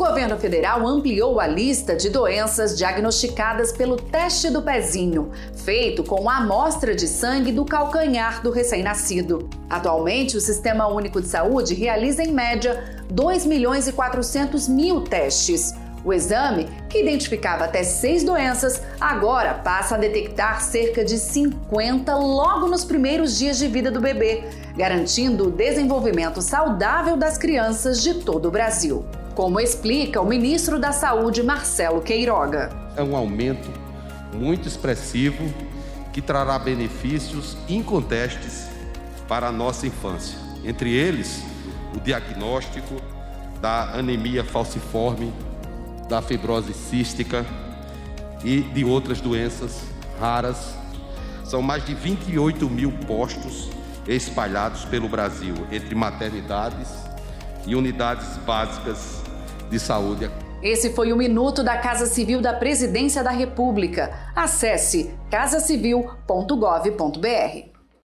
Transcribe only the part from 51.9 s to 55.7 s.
28 mil postos espalhados pelo Brasil,